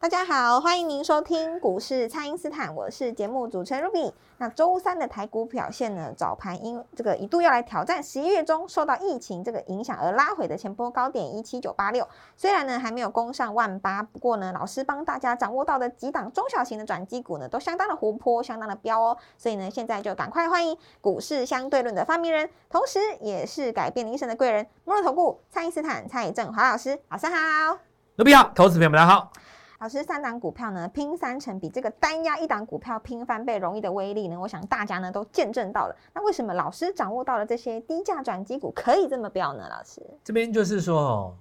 [0.00, 4.12] 大家好，欢迎您收听股市蔡因斯坦，我是节目主持人 Ruby。
[4.36, 6.14] 那周三的台股表现呢？
[6.16, 19.18] 早盘因这个一度要来挑战十一月中受到疫情这个影响而拉回的前波高点一七九八六，虽然呢还没有攻上万八，不过呢老师帮大家掌握到的几档中小型的转机股呢，都相当的活泼，相当的彪哦。
[19.36, 27.76] 所以呢，现在就赶快欢迎股市相对论的发明人，同时也是改变一生的贵人——摩尔投顾蔡因斯坦蔡振华老师，老师好
[28.16, 29.32] ，Ruby 好，投资朋友们大家好。
[29.80, 35.96] 老师，三档股票呢拼三成，比这个单压一档股票拼翻倍容易的威力呢，我想大家呢都见证到了。
[36.12, 39.68] 那为什么老师掌握到了这些低价转机股可以这么标呢？
[39.68, 41.36] 老师，这边就是说哦，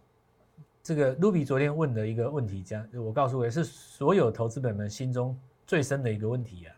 [0.83, 5.35] 这个 Ruby 昨天问的一个问题，这样我告诉也是所有投资本们心中
[5.66, 6.75] 最深的一个问题啊。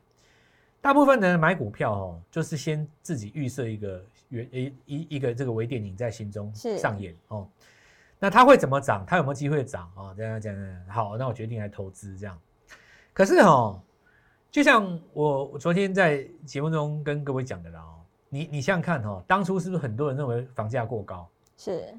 [0.79, 7.45] 大部分的人买股票哦，就是先自己预设一个原一一一个这个微电影在心中上演哦。
[8.19, 9.05] 那它会怎么涨？
[9.07, 10.13] 它有没有机会涨啊？
[10.15, 10.53] 这样讲，
[10.89, 12.37] 好，那我决定来投资这样。
[13.13, 13.81] 可是哈，
[14.51, 21.29] 就像我我昨天在节目中跟各位讲的啦哦，你你想想看哦，当初是不是很多人认为房价过高？
[21.55, 21.93] 是，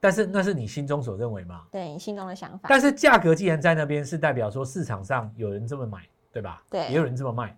[0.00, 1.66] 但是那是你心中所认为嘛？
[1.70, 2.68] 对，你心中的想法。
[2.68, 6.62] 但是价格既然在那边，是代表说市场上有人这么买，对吧？
[6.70, 7.54] 对，也有人这么卖，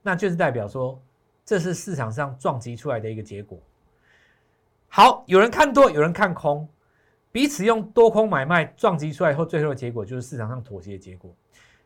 [0.00, 0.98] 那就是代表说
[1.44, 3.58] 这是市场上撞击出来的一个结果。
[4.88, 6.66] 好，有人看多，有人看空。
[7.32, 11.34] 彼此用多空买卖撞击出来以后，最后的结果就是市场上妥协的结果。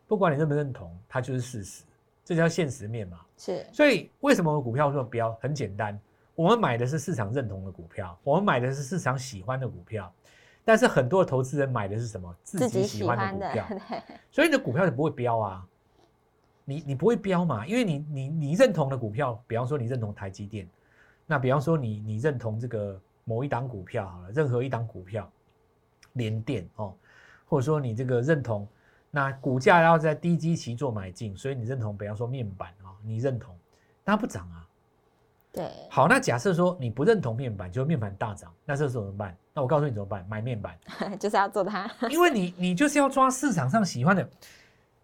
[0.08, 1.84] 不管你认不认同，它就是事实，
[2.24, 3.20] 这叫现实面嘛。
[3.38, 3.64] 是。
[3.72, 5.32] 所以为什么股票这么标？
[5.40, 5.98] 很简单，
[6.34, 10.12] 我们买的是市场认同的股票，我们买的是市场喜欢的股票。
[10.64, 12.36] 但是很多的投资人买的是什么？
[12.42, 13.66] 自己喜欢的股票。
[14.32, 15.64] 所以你的股票就不会标啊。
[16.64, 17.64] 你你不会标嘛？
[17.64, 20.68] 因为你你你认同的股票，比方说你认同台积电，
[21.24, 25.30] 那比方说你你认同这个某一档股票好了，任何一档股票。
[26.16, 26.94] 连电哦，
[27.46, 28.68] 或者说你这个认同，
[29.10, 33.56] 那股价要在低基期做买进，所以你认同，比方说面板啊，你认同，
[34.04, 34.66] 它不涨啊。
[35.52, 35.70] 对。
[35.88, 39.36] 好，那假设说你不认同面板，就面板大涨，那这时候怎么办？
[39.54, 40.26] 那我告诉你怎么办？
[40.28, 40.76] 买面板，
[41.18, 41.90] 就是要做它。
[42.10, 44.28] 因为你你就是要抓市场上喜欢的，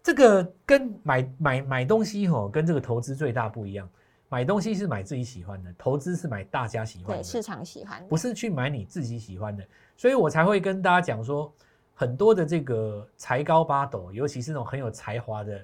[0.03, 3.89] 这个跟买买买东西吼，跟这个投资最大不一样。
[4.33, 9.63] 买东西是买自己喜欢的，投资是买大家喜欢的，市场喜欢，不是去买你自己喜欢的。
[9.95, 11.53] 所以我才会跟大家讲说，
[11.93, 15.61] 很多的这个才高八斗，尤其是那种很有才华的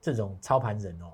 [0.00, 1.10] 这种操盘人哦，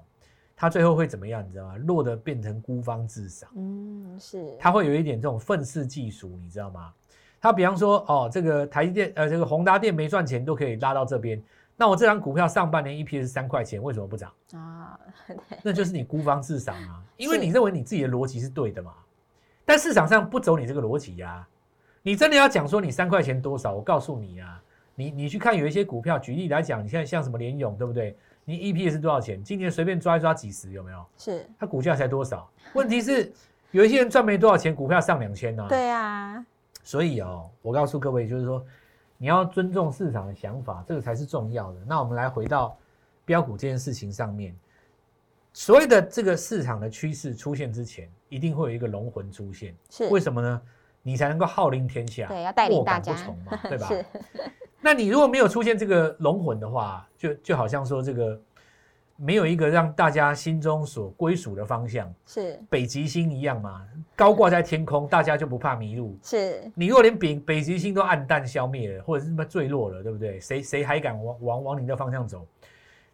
[0.54, 1.42] 他最后会怎么样？
[1.42, 1.78] 你知道吗？
[1.78, 3.48] 落得变成孤芳自赏。
[3.56, 4.54] 嗯，是。
[4.60, 6.92] 他会有一点这种愤世嫉俗，你知道吗？
[7.40, 11.42] 他比方说，哦，这个台积电，呃，这个宏达电没赚钱都可以拉到这边。
[11.76, 14.98] 那我这张股票上半年 EPS 三块钱，为什么不涨啊？
[15.62, 18.92] 那就是你孤芳自赏啊， 因为你认为你自己的逻辑是对的嘛。
[19.64, 21.46] 但市场上不走你这个逻辑呀。
[22.02, 23.72] 你真的要讲说你三块钱多少？
[23.72, 24.60] 我告诉你啊，
[24.94, 28.16] 你你去看有一些股票，举例来讲，你现在像什么联勇，对不对？
[28.44, 29.42] 你 EPS 多少钱？
[29.42, 31.04] 今年随便抓一抓几十，有没有？
[31.16, 31.46] 是。
[31.58, 32.50] 它股价才多少？
[32.74, 33.32] 问题是
[33.70, 35.64] 有一些人赚没多少钱，股票上两千呢。
[35.68, 36.44] 对啊。
[36.82, 38.64] 所以哦，我告诉各位，就是说。
[39.22, 41.78] 你要尊重市场的想法，这个才是重要的。
[41.86, 42.76] 那我们来回到
[43.24, 44.52] 标股这件事情上面，
[45.52, 49.76] 所谓的这个市场的趋势出现之前，一定会有一个龙魂出现。
[49.90, 50.60] 是为什么呢？
[51.02, 53.16] 你才能够号令天下，对，要带领大家，
[53.68, 53.88] 对吧？
[54.82, 58.42] 那你如果没有出现这个龙魂的话，就就好像说这个。
[59.24, 63.86] 没有一个让大家心中所归属的方向，是北极星一样嘛？
[64.16, 66.18] 高挂在天空，大家就不怕迷路。
[66.24, 70.40] 是你如果连北北极星都暗淡消灭了，或者是什么坠落了，对不对？
[70.40, 72.44] 谁谁还敢往往往你的方向走？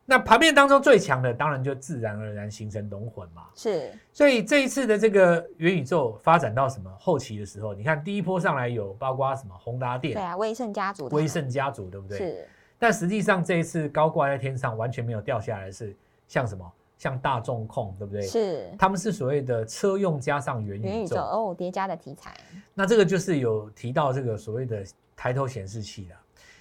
[0.07, 3.43] 那盘面当中最强的，当然就自然而然形成龙魂嘛。
[3.55, 12.17] 是，所以这一次的这个元宇宙发展到什么后期的时候，你看第一波上来有包括什么宏达电，对啊，威盛家族，威盛家族，对不对？
[12.17, 12.49] 是。
[12.79, 15.95] 但实际上这一次高挂在天上，完全没有掉下来，是
[16.27, 16.73] 像什么？
[16.97, 18.23] 像大众控，对不对？
[18.23, 22.37] 是，他们是所谓的车用加上元宇宙哦，叠加的题材。
[22.75, 24.85] 那这个就是有提到这个所谓的
[25.15, 26.15] 抬头显示器的。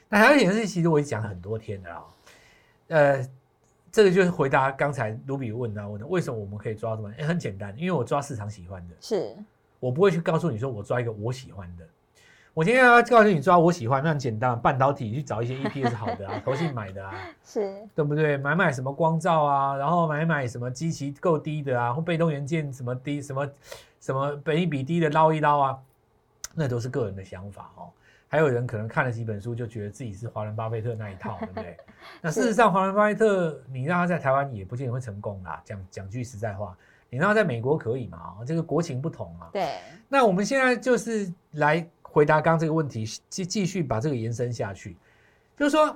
[0.08, 2.06] 那抬头显示器其实我已经讲很多天了啊。
[2.90, 3.30] 呃，
[3.92, 7.12] 这个就是回答刚才卢比问啊，问的为什么我们可以抓什么？
[7.18, 8.96] 哎，很简单，因为我抓市场喜欢的。
[9.02, 9.36] 是，
[9.80, 11.88] 我不会去告诉你说我抓一个我喜欢的。
[12.57, 17.13] 我今天要告诉你抓我喜欢，那很简单，半导体去找一些 EPS 好的啊， 投信买的啊，
[17.45, 18.36] 是对不对？
[18.36, 23.48] 买买什么光照啊，然后买买什么基期够低的啊，或被动元件什么低什么
[24.00, 25.77] 什么本益比低的捞一捞啊，
[26.56, 27.89] 那都是个人的想法哦。
[28.27, 31.77] 还有人可能看了几本书，就觉得自己是华人巴菲特那一套，对不对？
[32.21, 35.62] 那事实上，华人巴菲特你让他在台湾也不见得会成功啦。
[35.63, 36.75] 讲讲句实在话，
[37.12, 38.18] 你让他在美国可以嘛？
[38.18, 39.48] 啊，这个国情不同嘛。
[39.54, 39.75] 对。
[40.09, 41.86] 那我们现在就是来
[42.18, 44.98] 回答刚这个问题，继继续把这个延伸下去，
[45.56, 45.96] 就是说，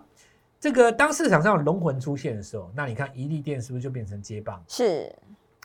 [0.60, 4.64] 这个当市场上龙魂出现的时候，那你看一利电是不是就变成接棒？
[4.68, 5.12] 是。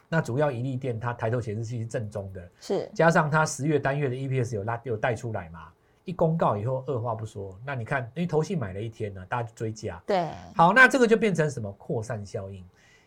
[0.08, 2.90] 那主要一利电它抬头显示器是正宗的，是。
[2.94, 5.68] 加上它十月单月的 EPS 有拉有带出来嘛？
[6.06, 10.02] 一公告以后，二话不说，那你看，因为投信买了一天呢，大家就追加。
[10.06, 12.64] 对，好，那这个就变成什么扩散效应？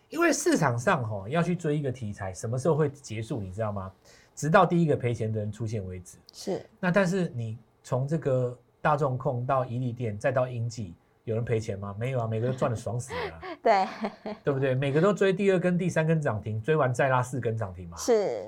[0.10, 3.42] 因为市场上哈要去追一个题材，什么时候会结束？
[3.42, 3.92] 你知道吗？
[4.40, 6.18] 直到第一个赔钱的人出现为止。
[6.32, 6.66] 是。
[6.80, 10.94] 那但是你从这个大众控到伊利店，再到英记，
[11.26, 11.94] 有人赔钱吗？
[12.00, 13.42] 没有啊，每个都赚的爽死了。
[13.62, 13.86] 对，
[14.42, 14.74] 对不对？
[14.74, 17.98] 每个都追第二根、第三根涨停，追完再拉四根涨停嘛。
[17.98, 18.48] 是，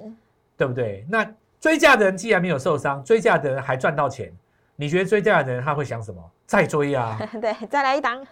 [0.55, 1.05] 对不对？
[1.09, 1.29] 那
[1.59, 4.31] 追价的人既然没有受伤，追价的人还赚到钱。
[4.77, 6.31] 你觉得追价的人他会想什么？
[6.47, 7.19] 再追啊！
[7.39, 8.25] 对，再来一档。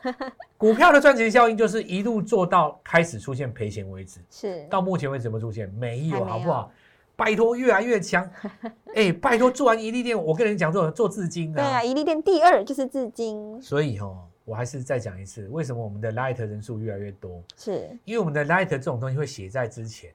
[0.58, 4.22] 股票的赚钱效应就是一路做到开始出现赔钱为止。
[4.32, 4.66] 是。
[4.70, 5.70] 到目前为止没有出现？
[5.74, 6.72] 没有，好不好？
[7.20, 8.28] 拜托，越来越强。
[8.96, 11.56] 哎，拜托，做完一利店，我跟人讲做做至今啊。
[11.56, 13.62] 对啊，一利店第二就是至今。
[13.62, 17.44] 所以哦，我还是再讲一次，为什么我们的 Light 人数越来越多？
[17.58, 20.12] 是因为我们的 Light 这种东西会写在之前。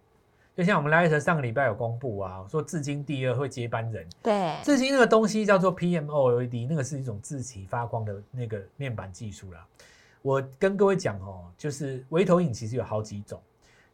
[0.57, 4.07] 就像我们 Light 上个礼拜有公布啊，说至今第二会接班人。
[4.23, 9.67] 对，至今那个东西叫做 PMOLED，那个是一种自体发光的那个面板技术啦。
[10.23, 13.41] 我跟各位讲哦，就是微投影其实有好几种。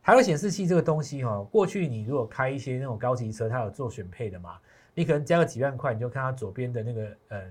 [0.01, 4.59] 还有显示器这个东西哈，过去你如果开一些那种高级车，它有做选配的嘛，
[4.95, 7.43] 你可能加个几万块，你就看它左边的那个呃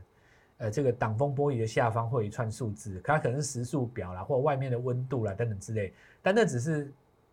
[0.58, 6.92] 呃这个挡风玻璃的下方会有一串数字，它可能是时速表啦，或外面的温度啦等等之类，但那只是。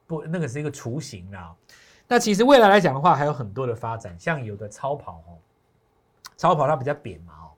[0.08, 1.52] 不，那个是一个雏形啦。
[2.06, 5.34] 那其实未来来讲的话，还有很多的发展，像有的超跑哦，
[6.36, 7.50] 超跑它比较扁嘛哦，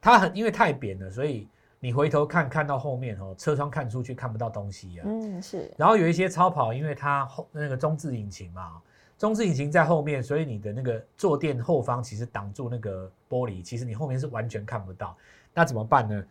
[0.00, 1.48] 它很因为太扁了，所以
[1.84, 5.02] 你回头看看到后面哦，车窗看出去看不到东西啊。
[5.04, 5.68] 嗯，是。
[5.76, 8.80] 然后有一些超跑，因为它后那个中置引擎嘛，
[9.18, 15.16] 中置引擎在后面，所以你的那个坐垫后方其实挡住那个玻璃，其实你后面是完全看不到。
[15.52, 16.24] 那怎么办呢？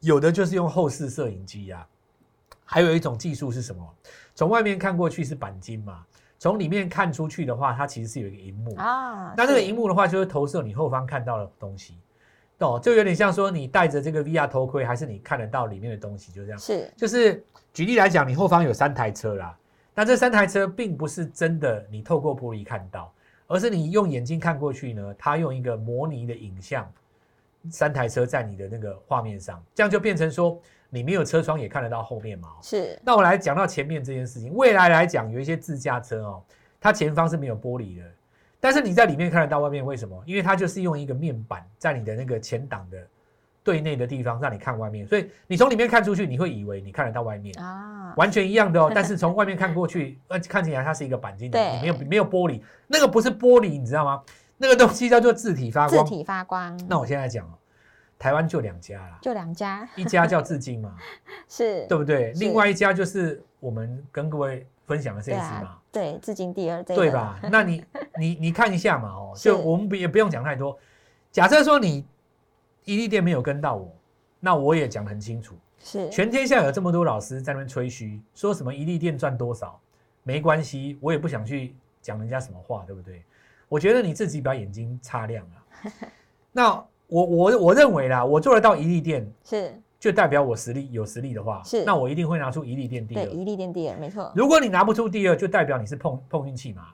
[0.00, 1.86] 有的就是用后视摄影机啊。
[2.64, 3.86] 还有一种技术是什么？
[4.34, 6.06] 从外面看过去是钣金嘛，
[6.38, 9.34] 从里面看出去的话，它其实是有一个荧幕啊。
[9.36, 11.98] 那这个荧幕的话，就是投射你后方看到的东西，
[12.60, 12.80] 懂？
[12.80, 16.58] 就有点像说你戴着这个 VR 头盔，还是你看得到里面的东西，就这样。
[16.58, 19.58] 是，就是举例来讲，你后方有三台车啦，
[19.94, 23.12] 那这三台车并不是真的你透过玻璃看到，
[23.46, 26.88] 而是你用眼睛看过去呢，它用一个模拟的影像，
[27.70, 30.60] 三台车在你的那个画面上，这样就变成说。
[30.92, 32.48] 你没有车窗也看得到后面嘛？
[32.60, 32.98] 是。
[33.04, 36.42] 那我来讲到前面这件事情，未来来讲有一些自驾车哦，
[36.80, 38.04] 它前方是没有玻璃的，
[38.60, 40.22] 但是你在里面看得到外面，为什么？
[40.26, 42.98] 因为它就是用一个面板在你的那个前挡的
[43.64, 48.90] 对内的地方让你看外面，所以你从里面看出去，你会以为你看得到外面啊，完全一样的哦。
[48.94, 54.22] 但是从外面看过去，呃，看起来它是一个钣金的，没有没有玻璃，那个不是玻璃，你知道吗？
[54.58, 56.04] 那个东西叫做自体发光。
[56.04, 56.78] 自体发光。
[56.86, 57.54] 那我现在讲哦。
[58.18, 60.94] 台湾就两家啦，就两家，一家叫至今嘛，
[61.48, 62.32] 是对不对？
[62.32, 67.40] 另外一家就是我们跟各位分享的这一次嘛，对，至今第二，对吧？
[67.50, 67.84] 那你
[68.18, 70.78] 你你看一下嘛，哦，就我们也不用讲太多。
[71.32, 72.04] 假设说你
[72.84, 73.92] 伊利店没有跟到我，
[74.38, 79.80] 那我也讲很清楚，是全天下有这么多老师在那边吹嘘，说什么伊利店赚多少，
[80.22, 83.22] 没关系，我也不想去讲人家什么话，对不对？
[83.68, 85.92] 我觉得你自己把眼睛擦亮了，
[86.52, 86.84] 那。
[87.12, 93.26] 我我我认为啦，我做得到一利店是，就代表我实力有实力的话，是，那我一定会拿出一力垫第二。
[93.26, 94.32] 对，一力垫第二，没错。
[94.34, 96.86] 如果你拿不出第二，就代表你是碰碰运气嘛，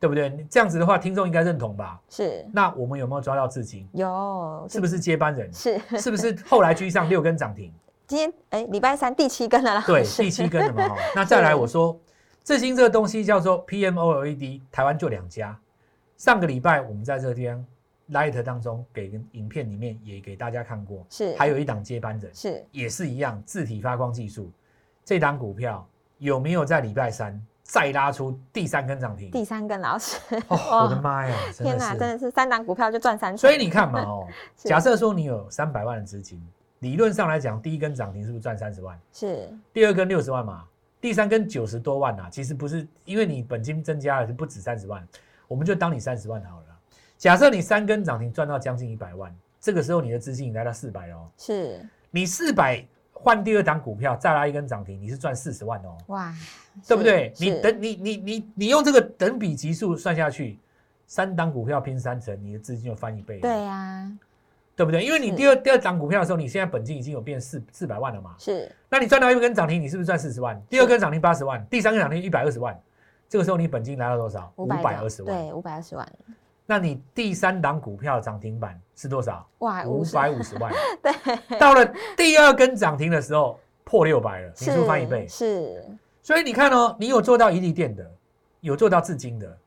[0.00, 0.46] 对不对？
[0.48, 2.00] 这样子的话，听众应该认同吧？
[2.08, 2.46] 是。
[2.50, 3.86] 那我们有没有抓到至今？
[3.92, 4.66] 有。
[4.66, 5.52] 是不是接班人？
[5.52, 5.78] 是。
[5.98, 7.70] 是不是后来居上六根涨停？
[8.06, 9.84] 今天哎，礼拜三第七根了啦。
[9.86, 10.96] 对，第七根了嘛。
[11.14, 12.00] 那再来，我说
[12.42, 15.54] 至今这个东西叫做 PMOLED，台湾就两家。
[16.16, 17.62] 上个礼拜我们在这边。
[18.10, 24.50] Light 当中给影片里面也给大家看过，是还有一档接班人，是也是一样字体发光技术，
[25.04, 25.86] 这档股票
[26.16, 29.30] 有没有在礼拜三再拉出第三根涨停？
[29.30, 30.16] 第三根老师，
[30.48, 31.36] 我的妈呀！
[31.52, 36.42] 天哪，真的是三档股票就赚三所以你看嘛， 哦，假设说你有三百万的资金，
[36.78, 38.98] 理论上来讲，第一根涨停是不是赚三十万？
[39.12, 40.64] 是，第二根六十万嘛，
[40.98, 45.06] 第三根九十多万呐，其实不是，因为你本金增加了，就不止三十万，
[45.46, 46.64] 我们就当你三十万好了。
[47.18, 51.28] 假设你三根涨停赚到将近一百万，这个时候你的资金来到四百哦。
[51.36, 52.82] 是你四百
[53.12, 55.98] 换第二档股票，再拉一根涨停，你是赚四十万哦。
[56.06, 56.32] 哇，
[56.86, 57.32] 对不对？
[57.38, 60.60] 你等你你你你用这个等比级数算下去，
[61.08, 63.40] 三档股票拼三成，你的资金就翻一倍。
[63.40, 64.08] 对呀，
[64.76, 65.04] 对不对？
[65.04, 70.62] 因为你第二第二档股票的时候，你现在本金已经有变四四百万了嘛，是那你赚到一根涨停，你是不是赚四十万？
[70.70, 72.80] 第二根涨停八十万，第三根涨停一百二十万，
[73.28, 74.52] 这个时候你本金来到多少？
[74.54, 75.36] 五百二十万。
[75.36, 76.08] 对，五百二十万，
[76.70, 79.48] 那你第三档股票涨停板是多少？
[79.60, 80.70] 哇，五百五十万。
[81.02, 85.26] 对，到了第二根涨停的时候破六百了，你是不是翻一倍？
[85.26, 85.82] 是
[86.22, 88.06] 所以你看哦，你有做到一利店的，
[88.60, 89.58] 有做到至今的，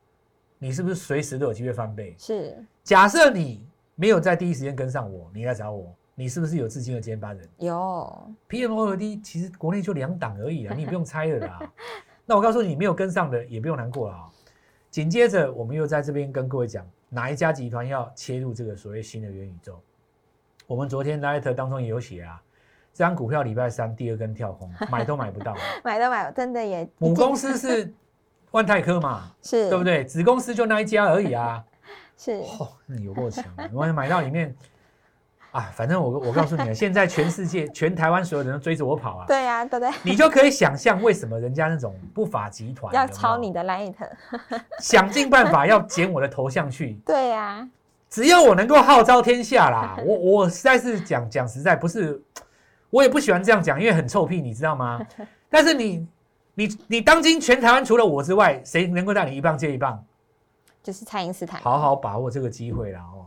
[0.60, 2.14] 你是不是随时都有机会翻倍？
[2.16, 3.66] 是假设你
[3.96, 11.72] 没有在第一时间跟上我，你来找我，你是不是有至今的接班人有？PMOD 其实国内就两档而已啊， 你也不用猜了啦。
[12.24, 14.30] 那我告诉你，没有跟上的也不用难过了啊。
[14.92, 19.76] 紧接着，我们又在这边跟各位讲，哪一家集团要切入这个所谓新的元宇宙？
[20.66, 22.38] 我们昨天 Light 当中也有写啊，
[22.92, 25.56] 这张股票礼拜三第二根跳空，买都买不到。
[25.82, 27.90] 买都买，真的也母公司是
[28.50, 29.82] 万泰科嘛， 是对不？
[29.82, 30.04] 对？
[30.04, 31.64] 子公司就那一家而已啊。
[32.18, 34.54] 是哦，那有够强的，我买到里面
[35.52, 43.94] 啊，反正我我告诉你啊，现在全世界全台湾所有人都追着我跑啊，对呀，对对，你就可以想象为什么人家那种不法集团要抄你的 Light，
[44.80, 47.68] 想尽办法要剪我的头像去， 对呀，
[48.08, 52.18] 只要我能够号召天下啦， 我我实在是讲讲实在不是，
[52.88, 55.00] 我也不喜欢这样讲，因为很臭屁，你知道吗？
[55.50, 56.08] 但是你
[56.54, 60.02] 你你当今全台湾除了我之外，谁能够让你一棒接一棒？
[60.82, 61.60] 就是蔡英斯坦。
[61.60, 63.21] 好好把握这个机会啦哦。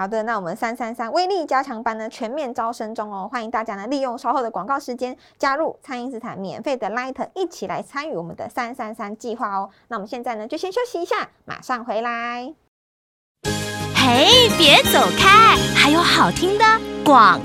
[0.00, 9.68] 好的，那我们三三三威力加强班呢全面招生中哦，欢迎大家呢利用稍后的广告时间加入餐饮斯坦免费的 Light，一起来参与我们的三三三计划哦。
[9.88, 12.54] 那我们现在呢就先休息一下，马上回来。
[13.96, 16.64] 嘿，别走开，还有好听的
[17.04, 17.40] 广。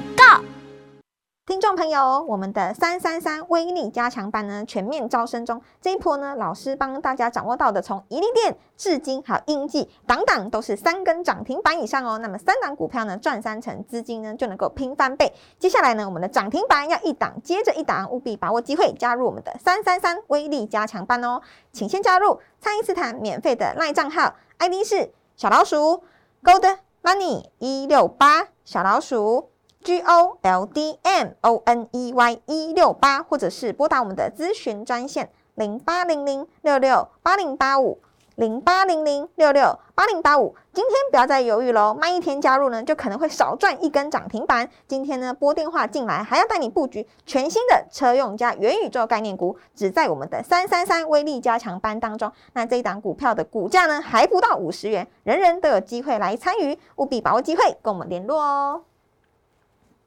[1.46, 12.18] 听众朋友，我们的三三三威力加强班呢全面招生中，这一波呢，老师帮大家掌握到的，从一利店至今还有英记，档档都是三根涨停板以上哦。
[12.20, 15.34] 那么三档股票呢赚三成，资金呢就能够拼翻倍。
[15.60, 21.42] 接下来呢，我们的涨停板要一档接着一档，务必把握机会，加入我们的三三三威力加强班哦。
[21.74, 26.06] 请先加入蔡因斯坦免费的赖账号，ID 是小老鼠
[26.42, 29.53] Gold Money 一六八小老鼠。
[29.84, 38.00] G O L D M O N E Y 一六八，或者是拨打我们的咨询专线零八零零六六八零八五
[38.36, 40.56] 零八零零六六八零八五。
[40.72, 44.68] 今天不要再犹豫喽，慢一天加入呢，就可能会少赚一根涨停板。
[44.88, 52.32] 今天呢，拨电话进来，还要带你布局全新的车用加元宇宙概念股，只在我们的三三三威力加强班当中。
[52.54, 58.82] 那这一档股票的股价呢，还不到五十元，人人都有机会来参与，务必把握机会，跟我们联络哦。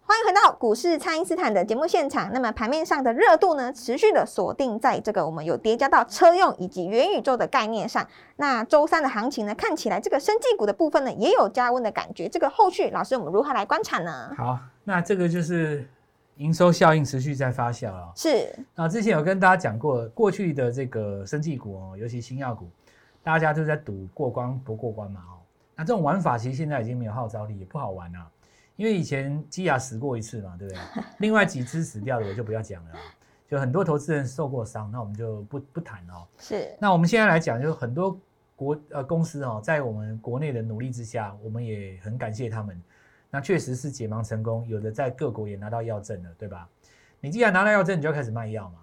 [0.08, 2.30] 欢迎回到股市，蔡因斯坦的节目现场。
[2.32, 8.06] 那么盘面上的热度呢，持续的锁定在这个我们有叠加到车用以及元宇宙的概念上。
[8.36, 12.28] 那周三的行情呢，看起来这个生技股的部分呢，也有加温的感觉。
[12.28, 14.30] 这个后续，老师我们如何来观察呢？
[14.36, 15.84] 好，那这个就是
[16.36, 18.12] 营收效应持续在发酵啊。
[18.14, 22.68] 是那之前有跟大家讲过，过去的这个生技股哦，尤其新药股，
[23.24, 25.34] 大家都在赌过关不过关嘛哦。
[25.74, 28.18] 那这种玩法其实现在已经没有号召力，也不好玩了。
[28.76, 30.80] 因为以前基亚死过一次嘛，对不对？
[31.18, 32.90] 另外几只死掉的我就不要讲了，
[33.48, 36.26] 就很多投资人受过伤，那我们就不不谈哦。
[36.38, 38.20] 是，那我们现在来讲，就是很多
[38.54, 42.80] 国呃公司哦，在我们国内的努力之下，我们也很感谢他们。
[43.30, 46.68] 那确实是解盲成功，有的在各国也拿到药证了，对吧？
[47.18, 48.80] 你既然拿到药证，你就要开始卖药嘛。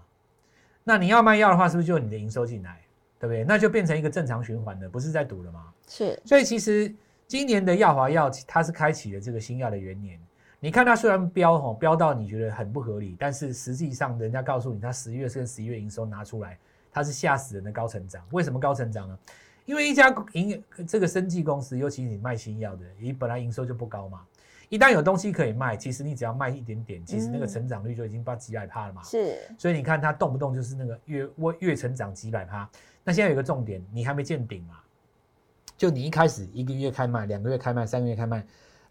[0.84, 2.82] 那你要卖药的话，是不是就你的营收进来，
[3.20, 3.44] 对不对？
[3.44, 5.72] 那就变成一个正常循环的，不是在赌了吗？
[5.88, 6.92] 是，所以其实。
[7.28, 10.20] 今年的耀华药，它是开启了这个新药的元年。
[10.60, 16.58] 你看它虽然标吼标到你觉得很不合理，但是实际上人家告诉你，它十月跟十一月营收拿出来，
[16.92, 18.24] 它是吓死人的高成长。
[18.32, 19.20] 为什么高成长呢？
[19.66, 24.22] 因为一家营这个生技公司，尤其你卖新药的，你本来营收就不高嘛。
[24.70, 29.04] 一旦有东西可以卖，其实你只要卖一点点，其实那个成长率就已经到几百趴了嘛。
[29.04, 32.70] 是，所以你看它动不动就是那个月月成长几百趴。
[33.04, 34.76] 那现在有个重点，你还没见顶嘛？
[35.84, 38.42] 就你一开始一个月开卖，两个月开卖，三个月开卖，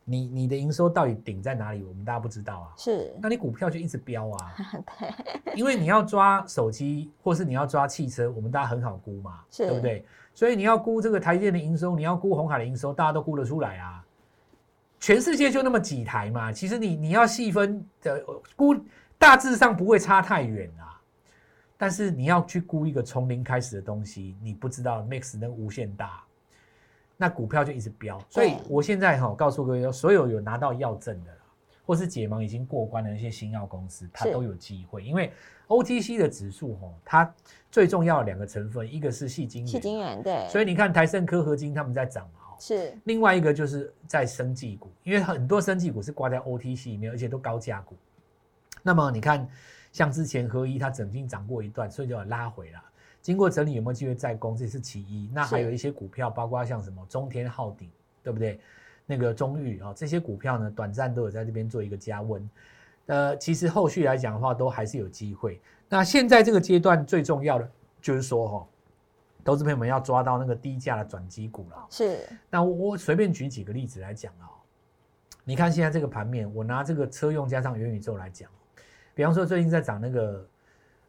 [0.05, 1.83] 你你的营收到底顶在哪里？
[1.85, 2.69] 我们大家不知道啊。
[2.77, 4.55] 是，那你股票就一直飙啊。
[5.01, 10.05] 对，因为你要抓手机，或是你要抓汽车，我们大家很好估嘛，是对不对？
[10.35, 14.05] 所以你要估这个台电的营收，你要估红海的营收，大家都估得出来啊。
[15.01, 18.23] 全世界就那么几台嘛，其实你你要细分的
[18.55, 18.77] 估，
[19.19, 21.01] 大致上不会差太远啊。
[21.79, 26.23] 但是你要去估一个从零开始的东西，你不知道 Max 能无限大。
[27.23, 28.21] 那股票就一直飙。
[28.29, 31.31] 所以我现在哈告诉各位，所有有拿到药证的，
[31.87, 35.33] 或是解盲已经过关的那些新药公司，它都有机会，因为
[35.69, 37.35] OTC 的指数哈，它
[37.71, 40.49] 最重要的两个成分，一个是细晶细晶元，对。
[40.49, 42.93] 所以你看台盛科合金他们在涨嘛，是。
[43.05, 47.95] 另外一个就是在生技股，因为很多生技股是挂在 OTC 里面，而且都高价股。
[48.83, 49.49] 那么你看，
[49.93, 52.83] 像之前合一它曾经涨过一段，所以就要拉回了。
[53.23, 54.57] 经过整理有没有机会再攻？
[54.57, 55.31] 这是其一。
[55.33, 57.89] 那还有一些股票，包括像什么中天浩鼎，
[58.23, 58.61] 对不对？
[59.07, 62.51] 那个中裕啊，这些股票呢，短暂都有在这边做一个加温。
[63.07, 65.61] 呃，其实后续来讲的话，都还是有机会。
[65.89, 68.67] 那现在这个阶段最重要的就是说，哈，
[69.45, 71.87] 投资朋友们要抓到那个低价的转机股了。
[71.91, 72.29] 是。
[72.51, 74.51] 那我我随便举几个例子来讲啊。
[75.45, 78.51] 你看现在这个盘面，我拿这个车用加上元宇宙来讲，
[79.15, 80.47] 比方说最近在涨那个，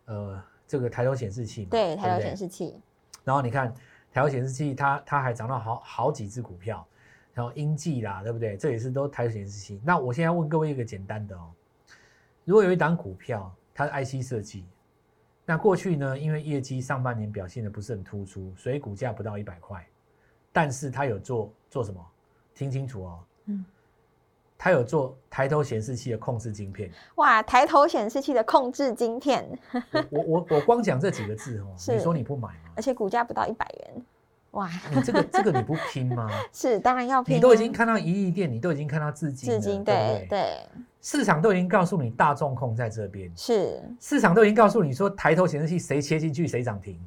[0.06, 0.44] 呃。
[0.74, 2.76] 这个抬头显示器嘛，对，抬头显示器。
[3.24, 3.72] 然后你看
[4.12, 6.84] 抬头显示器，它它还涨到好好几只股票，
[7.32, 8.58] 然后英记啦，对不对？
[8.58, 9.80] 这也是都抬头显示器。
[9.86, 11.52] 那我现在问各位一个简单的哦，
[12.44, 14.66] 如果有一档股票，它是 IC 设计，
[15.46, 19.88] 那过去呢，因为业绩上半年表现的不是很突出，所以股价不到一百块，
[20.52, 22.04] 但是它有做做什么？
[22.56, 23.64] 听清楚哦，嗯。
[24.64, 27.44] 它有做抬头显示器的控制晶片，哇！
[27.44, 29.46] 抬头显示器的控制晶片，
[30.10, 32.72] 我我我光讲这几个字哦，你说你不买吗？
[32.78, 34.06] 而且股价不到一百元，
[34.52, 34.70] 哇！
[34.96, 36.30] 你这个这个你不拼吗？
[36.54, 37.36] 是，当然要拼。
[37.36, 40.66] 你都已经看到一亿店，你都已经看到至今，至今对对，
[41.02, 46.98] 市场都已经告诉你大众控在这边，是市场都已经告诉你说抬头显示器谁切进去谁涨停，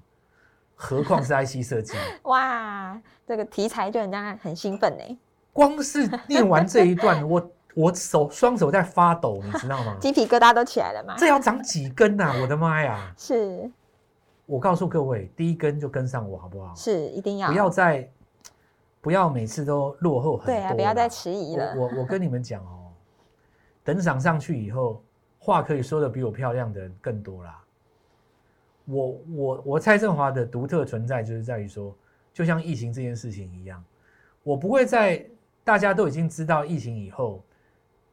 [0.75, 1.95] 何况是 IC 设计？
[2.25, 5.19] 哇，这个题材就让人家很兴奋呢。
[5.57, 9.97] 光是念完这一段，我我手双手在发抖，你知道吗？
[9.99, 11.17] 鸡皮疙瘩都起来了嘛？
[11.17, 12.39] 这要长几根呐？
[12.43, 13.11] 我的妈呀！
[13.17, 13.71] 是，
[14.45, 16.75] 我告诉各位，第一根就跟上我好不好？
[16.75, 18.07] 是，一定要不要再
[19.01, 20.55] 不要每次都落后很多。
[20.55, 21.75] 对啊，不要再迟疑了。
[21.75, 22.93] 我我跟你们讲哦，
[23.83, 25.03] 等涨上去以后，
[25.39, 27.59] 话可以说的比我漂亮的人更多啦。
[28.85, 31.97] 我我我蔡振华的独特存在就是在于说，
[32.35, 33.83] 就像疫情这件事情一样，
[34.43, 35.27] 我不会在。
[35.67, 37.43] 大家都已经知道疫情以后，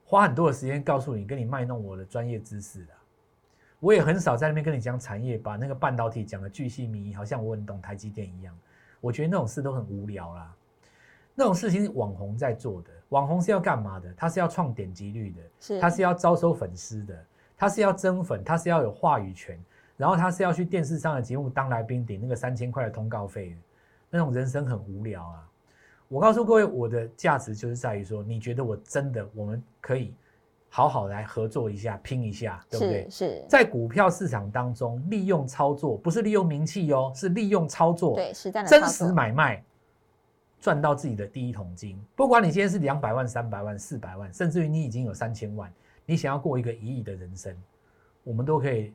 [0.03, 2.93] 花很多的时间告诉你，跟你卖弄我的专业知识的。
[3.79, 8.57] 我也很少在那边跟你讲产业，把那个半导体讲的巨细靡遗，好像我很懂台积电一样。
[8.99, 10.51] 我觉得那种事都很无聊啦。
[11.35, 14.11] 那种事情是网红在做的，网红是要干嘛的？
[14.17, 17.23] 他是要创点击率的，是他是要招收粉丝的，
[17.55, 19.63] 他是要增粉，他是要有话语权，
[19.95, 23.57] 然后他是要去电视上的节目当来宾顶那个三千块的通告费的。
[24.09, 25.47] 那种人生很无聊啊。
[26.07, 30.13] 我告诉各位，我的价值就是在于说，你觉得我真的我们可以
[30.69, 33.09] 好好来合作一下，拼一下，对不对？
[33.09, 39.63] 是，在股票市场当中，利用操作，不是利用名气哦，是利用操作，对，实战真实买卖，
[40.59, 41.99] 赚到自己的第一桶金。
[42.15, 45.71] 不管你今天是两百万、三百万、四百万，甚至于你已经有三千万，
[46.05, 47.55] 你想要过一个一亿的人生，
[48.23, 48.93] 我们都可以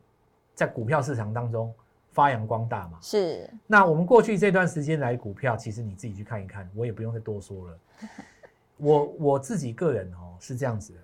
[0.54, 1.72] 在股票市场当中。
[2.18, 2.98] 发扬光大嘛？
[3.00, 3.48] 是。
[3.64, 7.78] 那我们过去这段时间来股票，其实你自己去看一看，我也不用再多说了。
[8.76, 10.98] 我我自己个人哦是这样子的，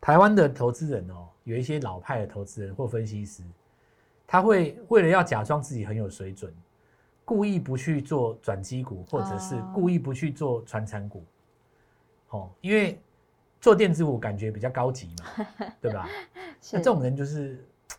[0.00, 3.42] 台湾的投资人哦，有一些老派的投资人或分析师，
[4.28, 6.54] 他会为了要假装自己很有水准，
[7.24, 11.24] 故意不去做转机股，或者是故意不去做传产股。
[12.28, 13.00] 哦，因为
[13.60, 15.46] 做电子股感觉比较高级嘛，
[15.82, 16.08] 对吧？
[16.70, 17.58] 那这种人就是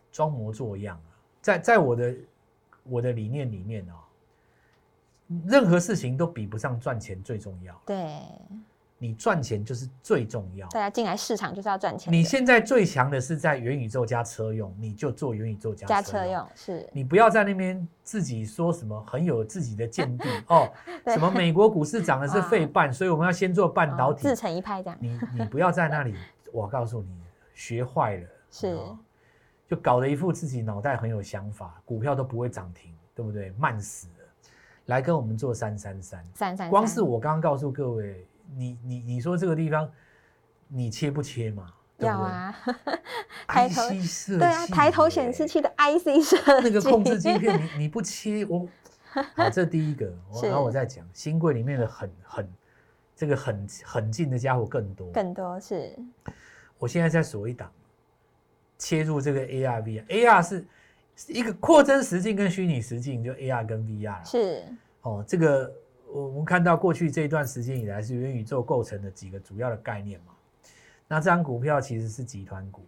[0.09, 0.97] 装模作样。
[1.47, 2.15] 在在我的
[2.83, 3.95] 我的理念里面哦，
[5.45, 7.73] 任何事情都比不上赚钱最重要。
[7.85, 8.19] 对，
[8.97, 10.67] 你赚钱就是最重要。
[10.67, 12.11] 大家进来市场就是要赚钱。
[12.11, 16.45] 你现在最强的是在元宇宙加车用，你就做元宇宙加加车用。
[16.53, 20.69] 是，你不要在那边自己说什么很有自己的见地 哦，
[21.05, 24.97] 什么美国股市涨的是费半，所以我们要先做半导体，自成一派这样。
[24.99, 26.13] 你你不要在那里，
[26.51, 27.15] 我告诉你，
[27.53, 28.77] 学坏了是。
[29.67, 33.51] 就搞得一副自己脑袋很有想法，股票都不会涨停，对不对？
[33.57, 34.25] 慢死了，
[34.85, 36.69] 来跟我们做三三三三三。
[36.69, 38.25] 光是我刚刚告诉各位，
[38.55, 39.89] 你你你说这个地方，
[40.67, 41.73] 你切不切嘛？
[41.97, 42.55] 要啊。
[43.49, 48.67] IC 设对啊，抬头显示器的 IC 设 那个控制晶片，你你不切我。
[49.35, 50.05] 好，这第一个，
[50.43, 52.53] 然后我再讲新贵里面的很很
[53.15, 55.97] 这个很很近的家伙更多，更多是。
[56.77, 57.71] 我现在在锁一档。
[58.77, 60.65] 切入这个 AR、VR，AR 是
[61.27, 64.63] 一个扩增实境跟虚拟实境，就 AR 跟 VR 是
[65.01, 65.73] 哦，这个
[66.11, 70.33] 我们看到过去这一段时间以来是元宇宙构成的几个主要的概念嘛。
[71.07, 72.81] 那这张股票其实是集团股，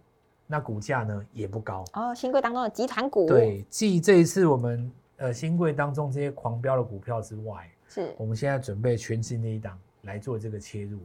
[0.46, 2.14] 那股价呢也不高哦。
[2.14, 10.98] 新贵当中的集团股，对，继这一次我们呃新贵当中这些狂飙的股票之外，是我们现在准备全新的一档来做这个切入。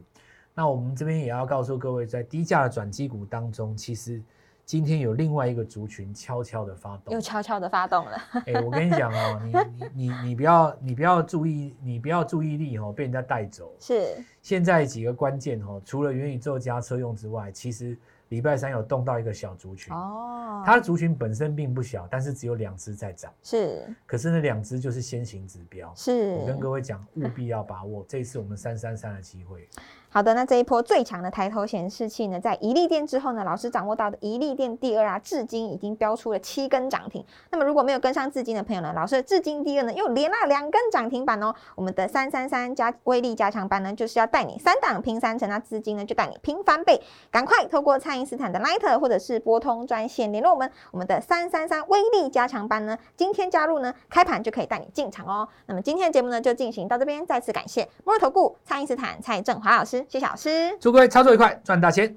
[0.54, 4.22] 那我们这边也要告诉各位，在低价的转机股当中，其实
[4.66, 8.22] 今天有另外一个族群悄悄的发动，又悄悄的发动了。
[8.46, 13.72] 哎，我跟你讲哦，你你你你不要你不要注意，你不要注意力哦被人家带走。
[13.78, 17.98] 是，现在几个关键哦，除了元宇宙加车用之外，其实。
[18.30, 29.68] 礼拜三有动到一个小族群哦，它的族群本身并不小，但是只有两只在涨，是，可是那两只就是先行指标，是我跟各位讲，务必要把握 这次我们三三三的机会。
[30.08, 37.24] 好的，那这一波最强的抬头显示器呢，在一利电之后呢，老师掌握到的一利电第二啊，至今已经标出了七根涨停。
[37.52, 41.54] 那么如果没有跟上至今的朋友呢，老师的至今第二呢又连了两根涨停板哦。
[41.76, 47.00] 我们的三三三加威力加强版呢，就是要带你三档拼三成，那资金呢就带你拼翻倍。
[47.30, 55.48] 赶快透过蔡因斯坦的 Light 或者是拨通专线联络我们，我们的三三三威力加强班呢，今天加入呢，开盘就可以带你进场哦。
[55.64, 60.76] 那么今天的节目呢就进行到这边，再次感谢摩尔投顾蔡因斯坦蔡振华老师，谢谢老师。
[60.78, 62.14] 祝各位操作愉快，赚大钱！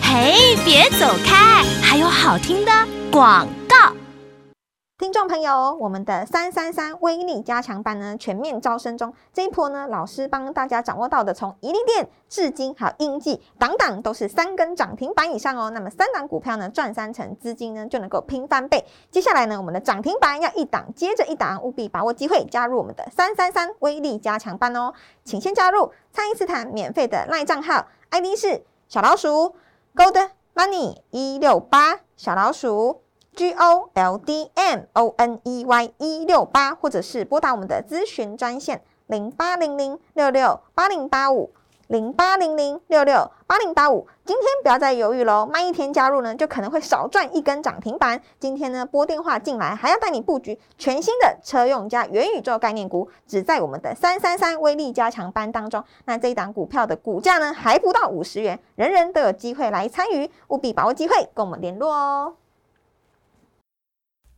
[0.00, 2.72] 嘿，别走开，还有好听的
[3.12, 3.63] 广告。
[5.04, 9.12] 听众朋友，我们的三三三威力加强班呢，全面招生中。
[9.34, 15.68] 这一波呢，老师帮大家掌握到的，从一利电至今还有英记，档档都是三根涨停板以上哦。
[15.68, 18.82] 那么三档股票呢，赚三成，资金呢就能够拼翻倍。
[19.10, 24.94] 接下来呢，我们的涨停板要一档接着一档，务必把握机会，加入我们的三三三威力加强班哦。
[25.22, 29.54] 请先加入蔡因斯坦免费的赖账号，ID 是小老鼠
[29.94, 33.03] Gold Money 一六八小老鼠。
[33.34, 41.50] G O L D M O N E Y 一六八，或者是拨打我们的咨询专线零八零零六六八零八五
[41.88, 44.06] 零八零零六六八零八五。
[44.24, 48.22] 今天不要再犹豫喽，慢一天加入呢，就可能会少赚一根涨停板。
[48.38, 55.82] 今天呢，拨电话进来，还要带你布局全新的车用加元宇宙概念股，只在我们的三三三威力加强班当中。
[56.06, 62.34] 那这一档股票的股价呢，还不到五十元，人人都有机会来参与，务必把握机会，跟我们联络哦。